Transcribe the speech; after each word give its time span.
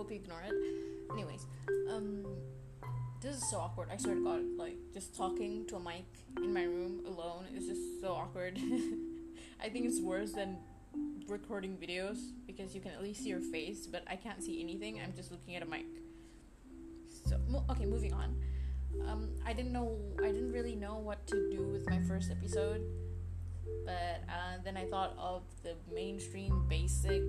hope 0.00 0.10
you 0.10 0.16
ignore 0.16 0.40
it. 0.40 0.54
Anyways, 1.12 1.44
um, 1.90 2.24
this 3.20 3.36
is 3.36 3.50
so 3.50 3.58
awkward. 3.58 3.88
I 3.92 3.98
swear 3.98 4.14
to 4.14 4.24
God, 4.24 4.40
like 4.56 4.78
just 4.94 5.14
talking 5.14 5.66
to 5.66 5.76
a 5.76 5.80
mic 5.80 6.06
in 6.38 6.54
my 6.54 6.62
room 6.62 7.02
alone 7.06 7.44
is 7.54 7.66
just 7.66 8.00
so 8.00 8.12
awkward. 8.12 8.58
I 9.62 9.68
think 9.68 9.84
it's 9.84 10.00
worse 10.00 10.32
than 10.32 10.56
recording 11.28 11.76
videos 11.76 12.16
because 12.46 12.74
you 12.74 12.80
can 12.80 12.92
at 12.92 13.02
least 13.02 13.22
see 13.24 13.28
your 13.28 13.42
face, 13.42 13.86
but 13.86 14.04
I 14.08 14.16
can't 14.16 14.42
see 14.42 14.62
anything. 14.62 14.98
I'm 15.04 15.12
just 15.14 15.30
looking 15.30 15.54
at 15.54 15.62
a 15.62 15.66
mic. 15.66 15.84
So 17.26 17.36
okay, 17.68 17.84
moving 17.84 18.14
on. 18.14 18.36
Um, 19.06 19.28
I 19.44 19.52
didn't 19.52 19.74
know. 19.74 19.98
I 20.18 20.32
didn't 20.32 20.52
really 20.52 20.76
know 20.76 20.96
what 20.96 21.26
to 21.26 21.50
do 21.50 21.68
with 21.70 21.86
my 21.90 22.00
first 22.08 22.30
episode, 22.30 22.80
but 23.84 24.24
uh, 24.30 24.62
then 24.64 24.78
I 24.78 24.86
thought 24.86 25.14
of 25.18 25.42
the 25.62 25.74
mainstream 25.92 26.64
basic 26.70 27.22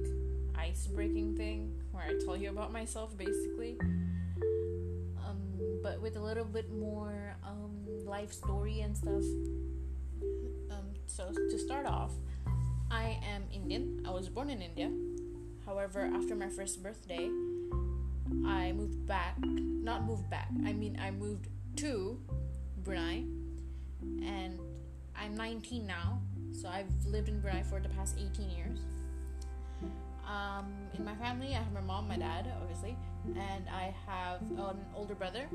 ice 0.55 0.87
breaking 0.87 1.35
thing 1.35 1.73
where 1.91 2.03
I 2.03 2.13
tell 2.25 2.35
you 2.37 2.49
about 2.49 2.71
myself 2.71 3.17
basically. 3.17 3.77
Um, 5.25 5.39
but 5.83 6.01
with 6.01 6.15
a 6.15 6.21
little 6.21 6.45
bit 6.45 6.71
more 6.71 7.35
um, 7.45 7.71
life 8.05 8.31
story 8.33 8.81
and 8.81 8.95
stuff. 8.95 9.23
Um, 10.71 10.93
so 11.07 11.31
to 11.31 11.57
start 11.57 11.85
off, 11.85 12.11
I 12.89 13.19
am 13.33 13.43
Indian. 13.53 14.03
I 14.05 14.11
was 14.11 14.29
born 14.29 14.49
in 14.49 14.61
India. 14.61 14.91
However, 15.65 16.09
after 16.13 16.35
my 16.35 16.49
first 16.49 16.83
birthday, 16.83 17.29
I 18.45 18.73
moved 18.73 19.05
back. 19.07 19.37
Not 19.39 20.05
moved 20.05 20.29
back. 20.29 20.49
I 20.65 20.73
mean, 20.73 20.99
I 21.01 21.11
moved 21.11 21.47
to 21.77 22.19
Brunei, 22.83 23.23
and 24.01 24.59
I'm 25.15 25.35
19 25.35 25.87
now. 25.87 26.21
So 26.51 26.67
I've 26.67 26.91
lived 27.05 27.29
in 27.29 27.39
Brunei 27.39 27.63
for 27.63 27.79
the 27.79 27.89
past 27.89 28.17
18 28.17 28.49
years. 28.49 28.79
Um, 30.27 30.73
in 30.97 31.03
my 31.03 31.15
family, 31.15 31.49
I 31.49 31.59
have 31.59 31.73
my 31.73 31.81
mom, 31.81 32.07
my 32.07 32.17
dad, 32.17 32.51
obviously, 32.61 32.97
and 33.35 33.67
I 33.69 33.93
have 34.07 34.41
an 34.51 34.79
older 34.95 35.15
brother, 35.15 35.47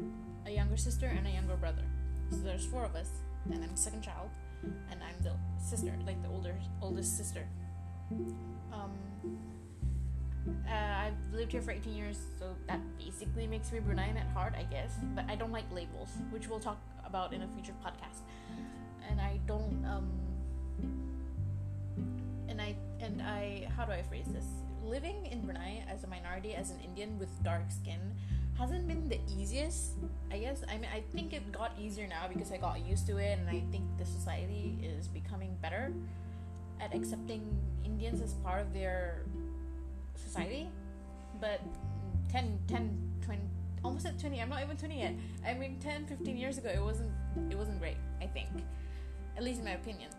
a 0.46 0.50
younger 0.50 0.76
sister, 0.76 1.06
and 1.06 1.26
a 1.26 1.30
younger 1.30 1.56
brother. 1.56 1.82
So 2.30 2.38
there's 2.38 2.66
four 2.66 2.84
of 2.84 2.94
us, 2.94 3.08
and 3.50 3.62
I'm 3.62 3.70
the 3.70 3.76
second 3.76 4.02
child, 4.02 4.30
and 4.90 5.00
I'm 5.02 5.22
the 5.22 5.32
sister, 5.62 5.92
like 6.04 6.20
the 6.22 6.28
older 6.28 6.54
oldest 6.82 7.16
sister. 7.16 7.46
Um, 8.72 8.92
uh, 10.68 10.72
I've 10.72 11.34
lived 11.34 11.52
here 11.52 11.62
for 11.62 11.72
18 11.72 11.94
years, 11.94 12.18
so 12.38 12.54
that 12.68 12.80
basically 12.98 13.46
makes 13.46 13.72
me 13.72 13.80
Bruneian 13.80 14.16
at 14.16 14.28
heart, 14.28 14.54
I 14.56 14.64
guess. 14.64 14.92
But 15.14 15.24
I 15.28 15.36
don't 15.36 15.52
like 15.52 15.70
labels, 15.72 16.10
which 16.30 16.48
we'll 16.48 16.60
talk 16.60 16.78
about 17.04 17.32
in 17.32 17.42
a 17.42 17.48
future 17.48 17.74
podcast. 17.84 18.20
And 19.08 19.20
I 19.20 19.40
don't 19.46 19.84
um, 19.84 20.10
and 23.18 23.26
I 23.26 23.68
how 23.76 23.84
do 23.84 23.92
I 23.92 24.02
phrase 24.02 24.26
this? 24.28 24.44
Living 24.84 25.26
in 25.26 25.40
Brunei 25.40 25.82
as 25.88 26.04
a 26.04 26.06
minority, 26.06 26.54
as 26.54 26.70
an 26.70 26.78
Indian 26.84 27.18
with 27.18 27.30
dark 27.42 27.70
skin, 27.70 27.98
hasn't 28.58 28.86
been 28.86 29.08
the 29.08 29.18
easiest. 29.38 29.92
I 30.30 30.38
guess 30.38 30.62
I 30.68 30.76
mean 30.78 30.90
I 30.94 31.02
think 31.14 31.32
it 31.32 31.50
got 31.52 31.72
easier 31.78 32.06
now 32.06 32.28
because 32.32 32.52
I 32.52 32.58
got 32.58 32.86
used 32.86 33.06
to 33.08 33.16
it, 33.18 33.38
and 33.38 33.48
I 33.48 33.62
think 33.70 33.84
the 33.98 34.04
society 34.04 34.78
is 34.82 35.08
becoming 35.08 35.56
better 35.62 35.92
at 36.80 36.94
accepting 36.94 37.58
Indians 37.84 38.20
as 38.20 38.34
part 38.34 38.60
of 38.60 38.72
their 38.72 39.24
society. 40.14 40.68
But 41.40 41.60
10, 42.30 42.58
10, 42.66 43.12
20, 43.24 43.40
almost 43.84 44.06
at 44.06 44.18
20, 44.18 44.40
I'm 44.40 44.48
not 44.48 44.62
even 44.62 44.76
20 44.76 45.00
yet. 45.00 45.14
I 45.44 45.54
mean 45.54 45.78
10, 45.80 46.06
15 46.06 46.36
years 46.36 46.58
ago, 46.58 46.68
it 46.68 46.82
wasn't 46.82 47.12
it 47.50 47.56
wasn't 47.56 47.80
great. 47.80 47.96
I 48.20 48.26
think, 48.26 48.48
at 49.36 49.42
least 49.42 49.60
in 49.60 49.64
my 49.64 49.72
opinion. 49.72 50.10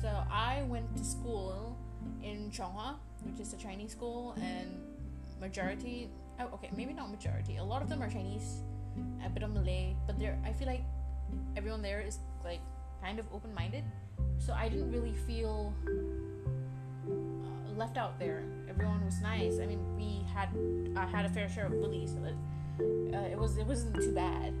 So 0.00 0.08
I 0.30 0.62
went 0.68 0.96
to 0.96 1.04
school 1.04 1.76
in 2.22 2.50
Chonghua, 2.50 2.96
which 3.22 3.40
is 3.40 3.52
a 3.52 3.56
Chinese 3.56 3.92
school, 3.92 4.34
and 4.40 4.68
majority, 5.40 6.08
oh, 6.40 6.48
okay, 6.54 6.70
maybe 6.76 6.92
not 6.92 7.10
majority. 7.10 7.56
A 7.56 7.64
lot 7.64 7.82
of 7.82 7.88
them 7.88 8.02
are 8.02 8.08
Chinese, 8.08 8.60
a 9.24 9.28
bit 9.28 9.42
of 9.42 9.50
Malay, 9.52 9.94
but 10.06 10.18
there, 10.18 10.38
I 10.44 10.52
feel 10.52 10.66
like 10.68 10.84
everyone 11.56 11.82
there 11.82 12.00
is 12.00 12.18
like 12.44 12.60
kind 13.02 13.18
of 13.18 13.26
open-minded. 13.32 13.84
So 14.38 14.52
I 14.52 14.68
didn't 14.68 14.90
really 14.90 15.14
feel 15.26 15.74
uh, 17.06 17.78
left 17.78 17.96
out 17.96 18.18
there. 18.18 18.42
Everyone 18.68 19.04
was 19.04 19.20
nice. 19.20 19.58
I 19.60 19.66
mean, 19.66 19.80
we 19.96 20.24
had 20.34 20.48
I 20.96 21.06
had 21.06 21.24
a 21.24 21.28
fair 21.28 21.48
share 21.48 21.66
of 21.66 21.72
bullies, 21.72 22.12
but 22.12 22.34
uh, 22.80 23.28
it 23.30 23.38
was 23.38 23.56
it 23.56 23.66
wasn't 23.66 23.96
too 23.96 24.12
bad. 24.12 24.54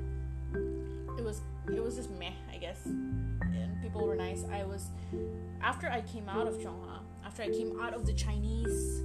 It 1.18 1.24
was 1.24 1.40
it 1.66 1.82
was 1.82 1.96
just 1.96 2.10
meh, 2.10 2.32
I 2.52 2.58
guess. 2.58 2.84
And 2.86 3.80
people 3.82 4.06
were 4.06 4.16
nice. 4.16 4.44
I 4.52 4.64
was 4.64 4.88
after 5.62 5.88
I 5.88 6.00
came 6.02 6.28
out 6.28 6.46
of 6.46 6.54
Chonghua, 6.54 7.00
after 7.24 7.42
I 7.42 7.48
came 7.48 7.80
out 7.80 7.94
of 7.94 8.06
the 8.06 8.12
Chinese, 8.12 9.02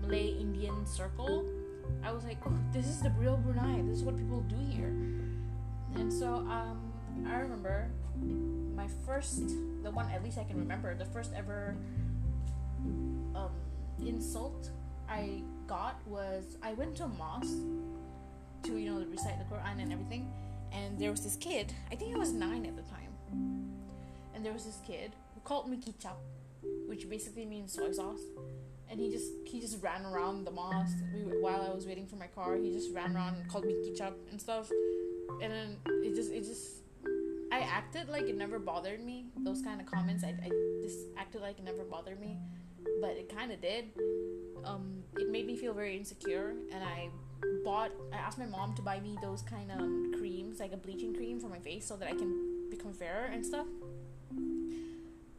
Malay, 0.00 0.28
Indian 0.28 0.86
circle, 0.86 1.44
I 2.02 2.12
was 2.12 2.24
like, 2.24 2.38
oh, 2.46 2.52
this 2.72 2.86
is 2.86 3.00
the 3.00 3.10
real 3.10 3.36
Brunei. 3.36 3.82
This 3.82 3.98
is 3.98 4.04
what 4.04 4.16
people 4.16 4.40
do 4.42 4.56
here. 4.56 4.94
And 5.94 6.12
so 6.12 6.46
um, 6.48 6.92
I 7.26 7.36
remember 7.40 7.90
my 8.74 8.88
first, 9.04 9.48
the 9.82 9.90
one 9.90 10.08
at 10.10 10.22
least 10.24 10.38
I 10.38 10.44
can 10.44 10.58
remember, 10.58 10.94
the 10.94 11.04
first 11.04 11.32
ever 11.36 11.76
um, 13.34 13.50
insult 14.06 14.70
I 15.08 15.42
got 15.66 16.00
was 16.06 16.56
I 16.62 16.72
went 16.72 16.96
to 16.96 17.04
a 17.04 17.08
mosque 17.08 17.58
to 18.62 18.76
you 18.76 18.90
know 18.90 19.04
recite 19.10 19.38
the 19.38 19.54
Quran 19.54 19.82
and 19.82 19.92
everything, 19.92 20.32
and 20.72 20.98
there 20.98 21.10
was 21.10 21.22
this 21.22 21.36
kid. 21.36 21.72
I 21.90 21.96
think 21.96 22.14
I 22.14 22.18
was 22.18 22.32
nine 22.32 22.64
at 22.64 22.76
the 22.76 22.82
time, 22.82 23.12
and 24.34 24.44
there 24.44 24.52
was 24.52 24.64
this 24.64 24.78
kid 24.86 25.12
who 25.34 25.40
called 25.40 25.68
me 25.68 25.76
kicap, 25.76 26.16
which 26.86 27.08
basically 27.08 27.46
means 27.46 27.72
soy 27.72 27.92
sauce. 27.92 28.22
And 28.88 28.98
he 28.98 29.10
just 29.10 29.30
he 29.44 29.60
just 29.60 29.82
ran 29.82 30.04
around 30.04 30.44
the 30.44 30.50
mosque 30.50 30.98
while 31.40 31.62
I 31.62 31.72
was 31.72 31.86
waiting 31.86 32.06
for 32.06 32.16
my 32.16 32.26
car. 32.26 32.56
He 32.56 32.72
just 32.72 32.92
ran 32.92 33.14
around 33.14 33.36
and 33.36 33.48
called 33.48 33.64
me 33.64 33.74
kicap 33.74 34.14
and 34.30 34.40
stuff, 34.40 34.68
and 35.40 35.52
then 35.52 35.76
it 36.02 36.14
just 36.14 36.32
it 36.32 36.42
just 36.44 36.80
I 37.52 37.60
acted 37.60 38.08
like 38.08 38.24
it 38.24 38.36
never 38.36 38.58
bothered 38.58 39.04
me. 39.04 39.26
Those 39.44 39.62
kind 39.62 39.80
of 39.80 39.86
comments, 39.86 40.22
I, 40.22 40.28
I 40.28 40.50
just 40.82 40.98
acted 41.18 41.40
like 41.40 41.58
it 41.58 41.64
never 41.64 41.84
bothered 41.84 42.20
me, 42.20 42.38
but 43.00 43.10
it 43.10 43.34
kind 43.34 43.50
of 43.50 43.60
did. 43.60 43.90
Um, 44.64 45.02
it 45.18 45.30
made 45.30 45.46
me 45.46 45.56
feel 45.56 45.72
very 45.72 45.96
insecure, 45.96 46.54
and 46.72 46.84
I 46.84 47.08
bought. 47.64 47.90
I 48.12 48.16
asked 48.16 48.38
my 48.38 48.46
mom 48.46 48.74
to 48.74 48.82
buy 48.82 49.00
me 49.00 49.16
those 49.20 49.42
kind 49.42 49.70
of 49.72 50.18
creams, 50.18 50.60
like 50.60 50.72
a 50.72 50.76
bleaching 50.76 51.14
cream 51.14 51.40
for 51.40 51.48
my 51.48 51.58
face, 51.58 51.86
so 51.86 51.96
that 51.96 52.08
I 52.08 52.12
can 52.12 52.68
become 52.70 52.92
fairer 52.92 53.26
and 53.26 53.44
stuff. 53.44 53.66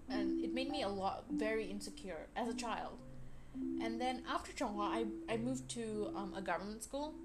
And 0.09 0.40
it 0.51 0.53
made 0.53 0.69
me 0.69 0.83
a 0.83 0.89
lot 0.89 1.23
very 1.31 1.65
insecure 1.65 2.27
as 2.35 2.49
a 2.49 2.53
child. 2.53 2.97
And 3.81 3.99
then 3.99 4.23
after 4.29 4.51
Chonghua, 4.51 4.87
I 4.91 5.05
I 5.33 5.37
moved 5.37 5.69
to 5.71 6.11
um, 6.15 6.33
a 6.35 6.41
government 6.41 6.83
school. 6.83 7.15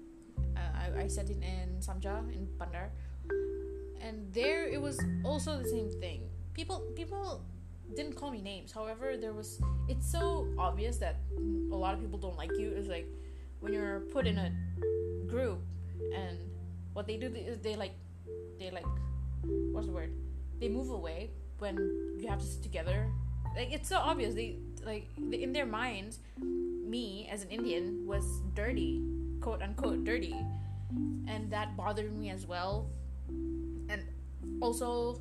Uh, 0.55 0.71
I 0.83 1.03
I 1.03 1.07
studied 1.07 1.43
in 1.43 1.79
Samja 1.79 2.23
in 2.31 2.47
Bandar 2.57 2.89
and 4.01 4.31
there 4.33 4.67
it 4.67 4.81
was 4.81 4.99
also 5.23 5.57
the 5.57 5.67
same 5.67 5.89
thing. 5.99 6.21
People 6.53 6.79
people 6.95 7.43
didn't 7.95 8.15
call 8.15 8.31
me 8.31 8.41
names. 8.41 8.71
However, 8.71 9.17
there 9.17 9.33
was 9.33 9.59
it's 9.87 10.09
so 10.09 10.47
obvious 10.57 10.97
that 10.97 11.17
a 11.71 11.75
lot 11.75 11.93
of 11.93 11.99
people 11.99 12.19
don't 12.19 12.37
like 12.37 12.51
you. 12.57 12.71
It's 12.71 12.87
like 12.87 13.07
when 13.59 13.73
you're 13.73 14.01
put 14.11 14.27
in 14.27 14.37
a 14.37 14.51
group 15.27 15.59
and 16.15 16.37
what 16.93 17.07
they 17.07 17.17
do 17.17 17.27
is 17.27 17.59
they 17.59 17.75
like 17.75 17.95
they 18.59 18.71
like 18.71 18.87
what's 19.71 19.87
the 19.87 19.93
word? 19.93 20.11
They 20.59 20.69
move 20.69 20.89
away 20.89 21.31
when 21.59 21.77
you 22.19 22.27
have 22.27 22.39
to 22.39 22.45
sit 22.45 22.63
together. 22.63 23.07
Like 23.55 23.71
it's 23.71 23.89
so 23.89 23.97
obvious. 23.97 24.33
They 24.33 24.57
like 24.85 25.07
in 25.17 25.53
their 25.53 25.65
minds, 25.65 26.19
me 26.37 27.27
as 27.31 27.43
an 27.43 27.49
Indian 27.49 28.05
was 28.05 28.23
dirty, 28.53 29.01
quote 29.41 29.61
unquote 29.61 30.03
dirty, 30.03 30.35
and 31.27 31.51
that 31.51 31.75
bothered 31.75 32.15
me 32.15 32.29
as 32.29 32.45
well 32.45 32.89
and 33.89 34.03
also 34.61 35.19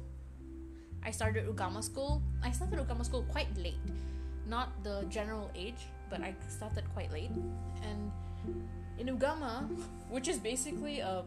I 1.04 1.10
started 1.10 1.46
Ugama 1.46 1.82
school. 1.82 2.22
I 2.42 2.50
started 2.50 2.78
Ugama 2.78 3.04
school 3.04 3.24
quite 3.30 3.54
late, 3.56 3.78
not 4.48 4.82
the 4.82 5.06
general 5.08 5.50
age, 5.54 5.86
but 6.10 6.20
I 6.20 6.34
started 6.48 6.84
quite 6.94 7.12
late. 7.12 7.30
And 7.82 8.10
in 8.98 9.16
Ugama, 9.16 9.70
which 10.10 10.28
is 10.28 10.38
basically 10.38 11.00
a 11.00 11.22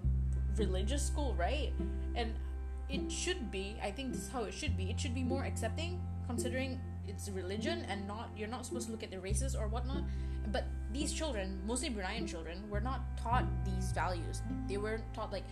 religious 0.57 1.05
school, 1.05 1.33
right? 1.35 1.71
And 2.15 2.33
it 2.89 3.11
should 3.11 3.51
be, 3.51 3.77
I 3.83 3.91
think 3.91 4.13
this 4.13 4.23
is 4.23 4.29
how 4.29 4.43
it 4.43 4.53
should 4.53 4.75
be. 4.75 4.89
It 4.89 4.99
should 4.99 5.13
be 5.13 5.23
more 5.23 5.43
accepting, 5.43 6.01
considering 6.27 6.79
it's 7.07 7.29
religion 7.29 7.85
and 7.89 8.07
not 8.07 8.29
you're 8.35 8.47
not 8.47 8.65
supposed 8.65 8.85
to 8.87 8.91
look 8.91 9.03
at 9.03 9.11
their 9.11 9.19
races 9.19 9.55
or 9.55 9.67
whatnot. 9.67 10.03
But 10.51 10.65
these 10.91 11.13
children, 11.13 11.61
mostly 11.65 11.89
Bruneian 11.89 12.27
children, 12.27 12.67
were 12.69 12.81
not 12.81 13.01
taught 13.17 13.45
these 13.63 13.91
values. 13.91 14.41
They 14.67 14.77
weren't 14.77 15.03
taught 15.13 15.31
like 15.31 15.43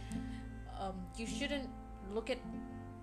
um, 0.80 0.96
you 1.16 1.28
shouldn't 1.28 1.70
look 2.14 2.30
at 2.30 2.40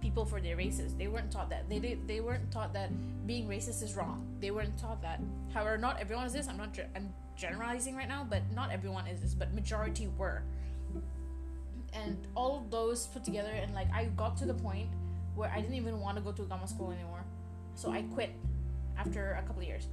people 0.01 0.25
for 0.25 0.41
their 0.41 0.57
races. 0.57 0.95
They 0.95 1.09
weren't 1.09 1.31
taught 1.31 1.49
that. 1.51 1.69
They 1.69 1.79
did, 1.79 2.07
they 2.09 2.21
weren't 2.21 2.51
taught 2.51 2.73
that 2.75 2.91
being 3.27 3.49
racist 3.49 3.83
is 3.83 3.95
wrong. 3.95 4.27
They 4.41 4.51
weren't 4.51 4.77
taught 4.77 5.01
that. 5.03 5.21
However, 5.53 5.79
not 5.79 6.01
everyone 6.01 6.27
is 6.27 6.33
this. 6.33 6.49
I'm 6.49 6.57
not. 6.57 6.79
I'm 6.97 7.13
generalizing 7.37 7.97
right 7.97 8.09
now, 8.09 8.27
but 8.29 8.43
not 8.53 8.71
everyone 8.71 9.07
is 9.07 9.21
this. 9.21 9.35
But 9.35 9.55
majority 9.55 10.09
were. 10.19 10.43
And 11.95 12.19
all 12.35 12.59
of 12.59 12.71
those 12.71 13.07
put 13.07 13.25
together, 13.25 13.51
and 13.51 13.73
like 13.75 13.89
I 13.93 14.07
got 14.17 14.37
to 14.39 14.47
the 14.47 14.55
point 14.55 14.89
where 15.35 15.51
I 15.51 15.61
didn't 15.61 15.77
even 15.77 16.01
want 16.01 16.17
to 16.19 16.23
go 16.23 16.33
to 16.33 16.43
Gama 16.43 16.67
school 16.67 16.91
anymore. 16.93 17.25
So 17.75 17.91
I 17.91 18.03
quit. 18.03 18.31
after 18.97 19.33
a 19.33 19.43
couple 19.43 19.63
years 19.63 19.89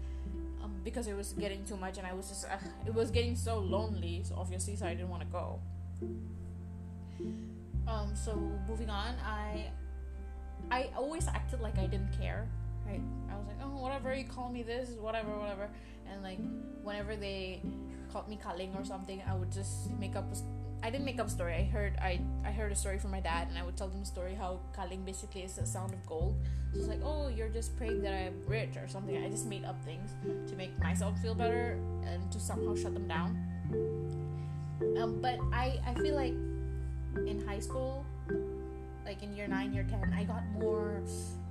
um, 0.63 0.71
because 0.83 1.07
it 1.07 1.15
was 1.15 1.33
getting 1.33 1.63
too 1.65 1.75
much 1.75 1.97
and 1.97 2.05
I 2.05 2.13
was 2.13 2.29
just 2.29 2.45
uh, 2.45 2.57
it 2.85 2.93
was 2.93 3.09
getting 3.11 3.35
so 3.35 3.57
lonely 3.59 4.21
so 4.23 4.35
obviously 4.37 4.75
so 4.75 4.85
I 4.85 4.93
didn't 4.93 5.09
want 5.09 5.23
to 5.23 5.27
go 5.29 5.59
um, 7.87 8.13
so 8.15 8.35
moving 8.67 8.89
on 8.89 9.15
I 9.25 9.71
I 10.69 10.89
always 10.95 11.27
acted 11.27 11.61
like 11.61 11.77
I 11.77 11.87
didn't 11.87 12.13
care 12.17 12.47
right 12.85 13.01
I 13.31 13.35
was 13.37 13.47
like 13.47 13.57
oh 13.63 13.81
whatever 13.81 14.13
you 14.13 14.25
call 14.25 14.49
me 14.51 14.63
this 14.63 14.89
whatever 14.91 15.31
whatever 15.37 15.67
and 16.09 16.21
like 16.23 16.39
whenever 16.83 17.15
they 17.15 17.61
called 18.11 18.27
me 18.29 18.37
Kaling 18.37 18.79
or 18.79 18.85
something 18.85 19.21
I 19.27 19.33
would 19.33 19.51
just 19.51 19.89
make 19.99 20.15
up 20.15 20.31
a 20.31 20.35
I 20.83 20.89
didn't 20.89 21.05
make 21.05 21.19
up 21.19 21.27
a 21.27 21.29
story. 21.29 21.53
I 21.53 21.63
heard 21.63 21.93
I 22.01 22.19
I 22.43 22.51
heard 22.51 22.71
a 22.71 22.75
story 22.75 22.97
from 22.97 23.11
my 23.11 23.19
dad, 23.19 23.47
and 23.49 23.57
I 23.57 23.63
would 23.63 23.77
tell 23.77 23.87
them 23.87 24.01
a 24.01 24.05
story 24.05 24.33
how 24.33 24.59
kaling 24.75 25.05
basically 25.05 25.41
is 25.41 25.53
the 25.53 25.65
sound 25.65 25.93
of 25.93 26.03
gold. 26.05 26.35
So 26.73 26.79
it's 26.79 26.87
like, 26.87 27.01
oh, 27.03 27.27
you're 27.27 27.49
just 27.49 27.77
praying 27.77 28.01
that 28.01 28.13
I'm 28.13 28.41
rich 28.47 28.77
or 28.77 28.87
something. 28.87 29.23
I 29.23 29.29
just 29.29 29.45
made 29.45 29.65
up 29.65 29.83
things 29.83 30.15
to 30.49 30.55
make 30.55 30.77
myself 30.79 31.19
feel 31.19 31.35
better 31.35 31.77
and 32.05 32.31
to 32.31 32.39
somehow 32.39 32.75
shut 32.75 32.93
them 32.93 33.07
down. 33.07 33.37
Um, 34.97 35.21
but 35.21 35.39
I 35.53 35.79
I 35.85 35.93
feel 35.95 36.15
like 36.15 36.33
in 37.27 37.43
high 37.45 37.59
school, 37.59 38.05
like 39.05 39.21
in 39.21 39.35
year 39.35 39.47
nine, 39.47 39.73
year 39.73 39.85
ten, 39.87 40.13
I 40.13 40.23
got 40.23 40.43
more. 40.57 41.01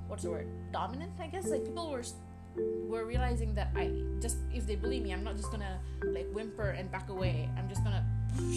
What's 0.08 0.24
the 0.24 0.30
word? 0.30 0.48
Dominant, 0.72 1.12
I 1.20 1.28
guess. 1.28 1.46
Like 1.46 1.64
people 1.64 1.88
were 1.90 2.02
were 2.88 3.04
realizing 3.04 3.54
that 3.54 3.70
I 3.76 3.92
just 4.20 4.38
if 4.52 4.66
they 4.66 4.74
bully 4.74 4.98
me, 4.98 5.12
I'm 5.12 5.22
not 5.22 5.36
just 5.36 5.52
gonna 5.52 5.78
like 6.02 6.26
whimper 6.32 6.70
and 6.70 6.90
back 6.90 7.08
away. 7.10 7.48
I'm 7.56 7.68
just 7.68 7.84
gonna 7.84 8.04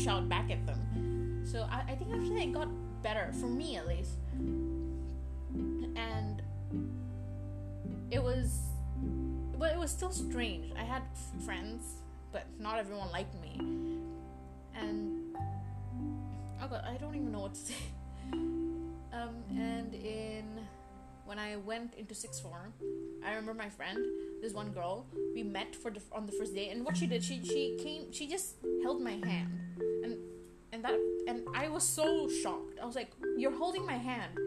shout 0.04 0.28
back 0.30 0.52
at 0.52 0.66
them. 0.66 1.44
So 1.46 1.68
I, 1.70 1.92
I 1.92 1.96
think 1.96 2.12
actually 2.14 2.44
it 2.44 2.54
got 2.54 2.68
better, 3.02 3.32
for 3.40 3.48
me 3.48 3.76
at 3.78 3.88
least. 3.88 4.18
And 5.96 6.42
it 8.10 8.22
was, 8.22 8.60
but 9.58 9.72
it 9.72 9.78
was 9.78 9.92
still 9.92 10.12
strange. 10.12 10.72
I 10.78 10.84
had 10.84 11.04
friends, 11.46 12.02
but 12.32 12.46
not 12.60 12.80
everyone 12.80 13.12
liked 13.12 13.36
me. 13.42 13.58
And 14.76 15.36
oh 16.62 16.68
god, 16.68 16.84
I 16.88 16.98
don't 16.98 17.16
even 17.16 17.32
know 17.32 17.42
what 17.42 17.54
to 17.54 17.60
say. 17.66 17.76
Um, 18.32 19.44
and 19.52 19.94
in 19.94 20.63
when 21.26 21.40
I 21.40 21.56
went 21.56 21.94
into 21.96 22.14
sixth 22.14 22.42
form, 22.42 22.74
I 23.26 23.30
remember 23.30 23.54
my 23.54 23.70
friend, 23.70 24.00
this 24.42 24.54
one 24.54 24.72
girl, 24.72 25.06
we 25.34 25.44
met 25.44 25.76
for 25.76 25.92
the 25.92 26.02
on 26.12 26.26
the 26.26 26.32
first 26.34 26.54
day, 26.54 26.70
and 26.70 26.86
what 26.86 26.98
she 26.98 27.08
did, 27.08 27.24
she 27.24 27.44
she 27.44 27.78
came, 27.82 28.12
she 28.12 28.28
just 28.28 28.56
held 28.84 29.02
my 29.02 29.18
hand, 29.24 29.50
and 30.04 30.18
and 30.72 30.84
that 30.84 31.00
and 31.28 31.48
I 31.56 31.70
was 31.70 31.84
so 31.84 32.30
shocked. 32.30 32.80
I 32.82 32.86
was 32.86 32.96
like, 32.96 33.12
"You're 33.38 33.56
holding 33.56 33.86
my 33.86 33.98
hand." 33.98 34.38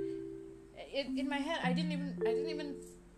In, 0.92 1.18
in 1.18 1.28
my 1.28 1.38
head, 1.38 1.58
I 1.62 1.72
didn't 1.72 1.92
even 1.92 2.18
I 2.22 2.30
didn't 2.30 2.50
even 2.50 2.76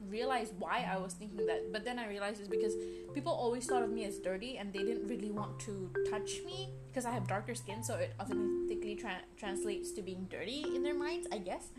realize 0.08 0.52
why 0.58 0.88
I 0.90 0.96
was 0.98 1.14
thinking 1.14 1.46
that. 1.46 1.72
But 1.72 1.84
then 1.84 1.98
I 1.98 2.08
realized 2.08 2.40
it's 2.40 2.48
because 2.48 2.74
people 3.14 3.32
always 3.32 3.66
thought 3.66 3.82
of 3.82 3.90
me 3.90 4.04
as 4.04 4.18
dirty, 4.18 4.56
and 4.58 4.72
they 4.72 4.80
didn't 4.80 5.06
really 5.08 5.30
want 5.30 5.58
to 5.60 5.90
touch 6.10 6.40
me 6.44 6.70
because 6.88 7.04
I 7.04 7.10
have 7.10 7.26
darker 7.26 7.54
skin, 7.54 7.82
so 7.82 7.96
it 7.96 8.14
automatically 8.18 8.96
tra- 8.96 9.22
translates 9.36 9.92
to 9.92 10.02
being 10.02 10.26
dirty 10.30 10.64
in 10.74 10.82
their 10.82 10.94
minds, 10.94 11.26
I 11.32 11.38
guess. 11.38 11.70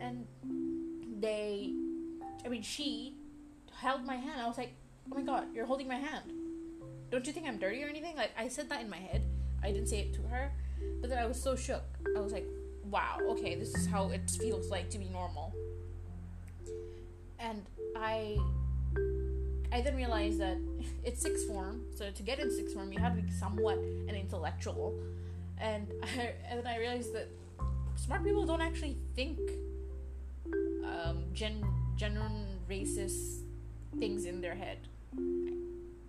And 0.00 0.26
they, 1.20 1.72
I 2.44 2.48
mean, 2.48 2.62
she 2.62 3.14
held 3.74 4.04
my 4.04 4.16
hand. 4.16 4.40
I 4.40 4.46
was 4.46 4.58
like, 4.58 4.72
oh 5.10 5.16
my 5.16 5.22
god, 5.22 5.46
you're 5.54 5.66
holding 5.66 5.88
my 5.88 5.96
hand. 5.96 6.32
Don't 7.10 7.26
you 7.26 7.32
think 7.32 7.46
I'm 7.46 7.58
dirty 7.58 7.82
or 7.82 7.88
anything? 7.88 8.16
Like, 8.16 8.30
I 8.38 8.48
said 8.48 8.68
that 8.68 8.82
in 8.82 8.90
my 8.90 8.98
head. 8.98 9.22
I 9.62 9.72
didn't 9.72 9.88
say 9.88 10.00
it 10.00 10.14
to 10.14 10.22
her. 10.22 10.52
But 11.00 11.10
then 11.10 11.18
I 11.18 11.26
was 11.26 11.40
so 11.40 11.56
shook. 11.56 11.82
I 12.16 12.20
was 12.20 12.32
like, 12.32 12.46
wow, 12.84 13.18
okay, 13.30 13.54
this 13.54 13.74
is 13.74 13.86
how 13.86 14.10
it 14.10 14.30
feels 14.30 14.70
like 14.70 14.90
to 14.90 14.98
be 14.98 15.08
normal. 15.08 15.54
And 17.38 17.64
I 17.96 18.38
I 19.70 19.80
then 19.82 19.96
realized 19.96 20.40
that 20.40 20.58
it's 21.04 21.20
sixth 21.20 21.46
form, 21.46 21.82
so 21.94 22.10
to 22.10 22.22
get 22.22 22.38
in 22.38 22.50
sixth 22.50 22.74
form, 22.74 22.92
you 22.92 22.98
have 22.98 23.16
to 23.16 23.22
be 23.22 23.30
somewhat 23.32 23.78
an 23.78 24.14
intellectual. 24.14 24.98
And 25.58 25.86
I, 26.02 26.34
and 26.48 26.58
then 26.60 26.66
I 26.66 26.78
realized 26.78 27.14
that 27.14 27.28
smart 27.96 28.24
people 28.24 28.46
don't 28.46 28.62
actually 28.62 28.96
think 29.14 29.38
um, 30.88 31.24
gen 31.32 31.64
genuine 31.96 32.46
racist 32.70 33.42
things 33.98 34.24
in 34.24 34.40
their 34.40 34.54
head 34.54 34.78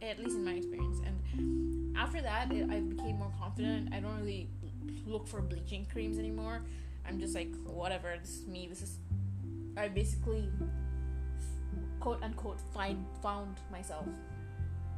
at 0.02 0.20
least 0.20 0.36
in 0.36 0.46
my 0.46 0.54
experience. 0.54 1.00
And 1.06 1.98
after 1.98 2.22
that 2.22 2.52
it, 2.52 2.70
i 2.70 2.80
became 2.80 3.18
more 3.18 3.32
confident. 3.40 3.94
I 3.94 4.00
don't 4.00 4.18
really 4.20 4.50
look 5.06 5.28
for 5.28 5.42
bleaching 5.42 5.88
creams 5.92 6.18
anymore. 6.18 6.62
I'm 7.08 7.20
just 7.20 7.36
like 7.36 7.50
whatever 7.66 8.16
this 8.22 8.40
is 8.40 8.48
me. 8.48 8.68
This 8.68 8.82
is 8.82 8.98
i 9.78 9.88
basically 9.88 10.50
quote 12.00 12.22
unquote 12.24 12.60
find 12.74 13.06
found 13.22 13.58
myself. 13.72 14.06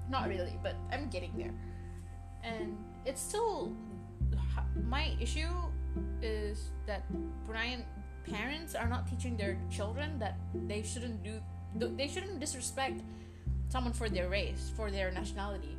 Not 0.09 0.27
really 0.27 0.57
but 0.61 0.75
i'm 0.91 1.09
getting 1.09 1.31
there. 1.37 1.53
And 2.43 2.77
it's 3.05 3.21
still 3.21 3.75
my 4.87 5.15
issue 5.19 5.49
is 6.21 6.69
that 6.87 7.03
Bruneian 7.47 7.83
parents 8.29 8.75
are 8.75 8.88
not 8.88 9.07
teaching 9.07 9.38
their 9.38 9.57
children 9.69 10.19
that 10.19 10.38
they 10.68 10.83
shouldn't 10.83 11.23
do 11.23 11.39
they 11.75 12.07
shouldn't 12.07 12.39
disrespect 12.39 13.01
someone 13.69 13.94
for 13.94 14.09
their 14.09 14.29
race 14.29 14.71
for 14.75 14.91
their 14.91 15.12
nationality. 15.12 15.77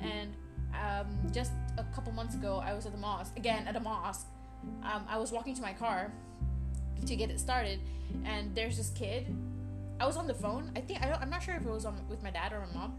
And 0.00 0.34
um, 0.74 1.06
just 1.32 1.52
a 1.76 1.84
couple 1.94 2.12
months 2.12 2.34
ago 2.34 2.62
i 2.64 2.74
was 2.74 2.84
at 2.84 2.92
the 2.92 2.98
mosque 2.98 3.36
again 3.36 3.66
at 3.66 3.76
a 3.76 3.80
mosque. 3.80 4.26
Um, 4.82 5.04
i 5.08 5.16
was 5.16 5.32
walking 5.32 5.54
to 5.54 5.62
my 5.62 5.72
car 5.72 6.12
to 7.06 7.16
get 7.16 7.30
it 7.30 7.38
started 7.38 7.80
and 8.24 8.54
there's 8.54 8.76
this 8.76 8.90
kid. 8.90 9.34
I 10.00 10.06
was 10.06 10.16
on 10.16 10.28
the 10.28 10.34
phone. 10.34 10.70
I 10.76 10.80
think 10.80 11.02
I 11.02 11.08
don't, 11.08 11.20
i'm 11.22 11.30
not 11.30 11.42
sure 11.42 11.54
if 11.54 11.62
it 11.62 11.70
was 11.70 11.84
on 11.84 12.00
with 12.08 12.22
my 12.22 12.30
dad 12.30 12.52
or 12.52 12.60
my 12.66 12.80
mom 12.80 12.94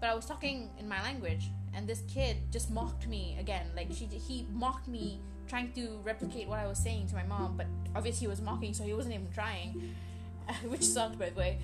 but 0.00 0.10
i 0.10 0.14
was 0.14 0.26
talking 0.26 0.70
in 0.78 0.88
my 0.88 1.00
language 1.02 1.50
and 1.74 1.88
this 1.88 2.02
kid 2.08 2.36
just 2.50 2.70
mocked 2.70 3.06
me 3.06 3.36
again. 3.38 3.66
Like 3.76 3.88
she 3.92 4.06
he 4.06 4.46
mocked 4.52 4.88
me 4.88 5.20
trying 5.48 5.72
to 5.72 6.00
replicate 6.02 6.48
what 6.48 6.58
I 6.58 6.66
was 6.66 6.78
saying 6.78 7.08
to 7.08 7.14
my 7.14 7.24
mom, 7.24 7.56
but 7.56 7.66
obviously 7.94 8.20
he 8.20 8.28
was 8.28 8.40
mocking, 8.40 8.74
so 8.74 8.84
he 8.84 8.94
wasn't 8.94 9.14
even 9.14 9.30
trying, 9.32 9.94
which 10.66 10.84
sucked 10.84 11.18
by 11.18 11.30
the 11.30 11.38
way. 11.38 11.58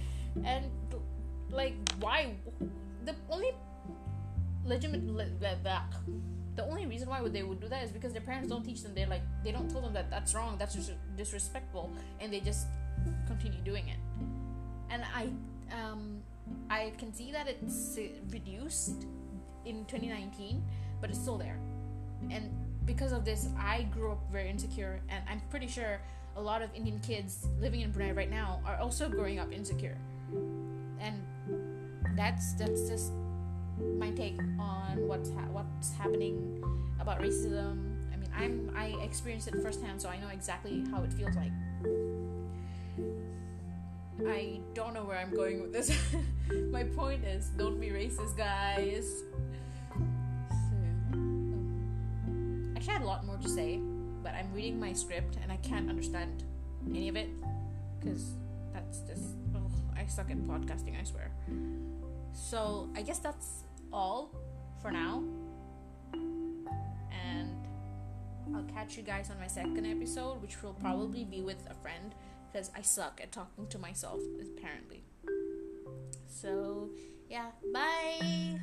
And 0.45 0.67
like, 1.51 1.75
why? 1.99 2.35
The 3.05 3.15
only 3.31 3.53
legitimate 4.65 5.41
the 6.57 6.65
only 6.65 6.87
reason 6.87 7.09
why 7.09 7.27
they 7.29 7.43
would 7.43 7.61
do 7.61 7.69
that 7.69 7.85
is 7.85 7.91
because 7.91 8.13
their 8.13 8.23
parents 8.23 8.49
don't 8.49 8.65
teach 8.65 8.83
them. 8.83 8.93
They're 8.95 9.07
like 9.07 9.23
they 9.45 9.53
don't 9.53 9.71
tell 9.71 9.81
them 9.81 9.95
that 9.95 10.11
that's 10.11 10.35
wrong, 10.35 10.57
that's 10.59 10.91
disrespectful, 11.17 11.91
and 12.21 12.33
they 12.33 12.41
just 12.41 12.67
continue 13.27 13.61
doing 13.61 13.89
it. 13.89 13.99
And 14.91 15.03
I 15.15 15.29
um 15.75 16.23
I 16.69 16.93
can 16.99 17.13
see 17.15 17.33
that 17.33 17.49
it's 17.49 17.99
reduced 18.31 19.07
in 19.65 19.85
2019, 19.87 20.63
but 21.01 21.11
it's 21.11 21.19
still 21.19 21.39
there. 21.39 21.59
And 22.31 22.51
because 22.91 23.13
of 23.13 23.25
this, 23.25 23.47
I 23.57 23.83
grew 23.95 24.11
up 24.11 24.19
very 24.33 24.51
insecure, 24.51 25.01
and 25.09 25.23
I'm 25.31 25.41
pretty 25.49 25.69
sure 25.69 26.01
a 26.35 26.43
lot 26.43 26.61
of 26.61 26.75
Indian 26.75 26.99
kids 26.99 27.47
living 27.61 27.83
in 27.83 27.93
Brunei 27.93 28.11
right 28.11 28.29
now 28.29 28.61
are 28.67 28.79
also 28.79 29.09
growing 29.09 29.39
up 29.39 29.53
insecure. 29.53 29.97
And 30.99 31.23
that's 32.17 32.55
that's 32.55 32.89
just 32.89 33.13
my 33.97 34.11
take 34.11 34.41
on 34.59 35.07
what's 35.07 35.31
ha- 35.31 35.53
what's 35.53 35.93
happening 35.93 36.61
about 37.01 37.21
racism. 37.21 37.95
I 38.13 38.17
mean, 38.17 38.31
I'm 38.37 38.73
I 38.77 38.87
experienced 39.05 39.47
it 39.47 39.55
firsthand, 39.63 40.03
so 40.03 40.09
I 40.09 40.19
know 40.19 40.29
exactly 40.33 40.83
how 40.91 41.05
it 41.05 41.13
feels 41.13 41.37
like. 41.37 41.53
I 44.27 44.59
don't 44.75 44.95
know 44.95 45.05
where 45.05 45.17
I'm 45.17 45.33
going 45.33 45.63
with 45.63 45.73
this. 45.73 45.97
my 46.73 46.83
point 46.83 47.25
is, 47.25 47.51
don't 47.57 47.79
be 47.81 47.91
racist, 47.91 48.37
guys. 48.37 49.23
Actually, 52.81 52.95
I 52.95 52.97
had 52.97 53.03
a 53.03 53.09
lot 53.09 53.27
more 53.27 53.37
to 53.37 53.47
say, 53.47 53.79
but 54.23 54.33
I'm 54.33 54.51
reading 54.55 54.81
my 54.81 54.95
script 54.95 55.37
and 55.43 55.53
I 55.53 55.57
can't 55.57 55.91
understand 55.91 56.45
any 56.89 57.11
of 57.11 57.17
it 57.17 57.29
because 57.99 58.31
that's 58.73 59.01
just. 59.01 59.35
Oh, 59.55 59.71
I 59.95 60.07
suck 60.07 60.31
at 60.31 60.39
podcasting, 60.39 60.99
I 60.99 61.05
swear. 61.05 61.31
So, 62.33 62.89
I 62.97 63.03
guess 63.03 63.19
that's 63.19 63.65
all 63.93 64.35
for 64.81 64.91
now. 64.91 65.23
And 66.15 67.55
I'll 68.57 68.65
catch 68.73 68.97
you 68.97 69.03
guys 69.03 69.31
on 69.31 69.39
my 69.39 69.47
second 69.47 69.85
episode, 69.85 70.41
which 70.41 70.63
will 70.63 70.73
probably 70.73 71.25
be 71.25 71.43
with 71.43 71.63
a 71.69 71.75
friend 71.75 72.15
because 72.51 72.71
I 72.75 72.81
suck 72.81 73.21
at 73.23 73.31
talking 73.31 73.67
to 73.67 73.79
myself, 73.79 74.23
apparently. 74.57 75.03
So, 76.27 76.89
yeah, 77.29 77.51
bye. 77.75 78.59